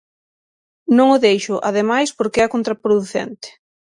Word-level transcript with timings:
Non 0.97 1.07
o 1.15 1.17
deixo, 1.25 1.55
ademais, 1.69 2.09
porque 2.17 2.39
é 2.45 2.47
contraproducente. 2.55 3.49